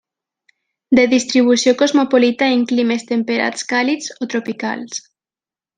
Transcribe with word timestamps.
De 0.99 1.03
distribució 1.11 1.75
cosmopolita 1.83 2.49
en 2.57 2.65
climes 2.73 3.07
temperats 3.13 3.69
càlids 3.75 4.13
o 4.27 4.31
tropicals. 4.35 5.03